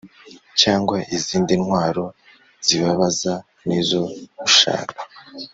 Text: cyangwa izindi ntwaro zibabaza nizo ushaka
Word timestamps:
cyangwa 0.61 0.97
izindi 1.15 1.53
ntwaro 1.61 2.05
zibabaza 2.65 3.33
nizo 3.65 4.01
ushaka 4.47 4.97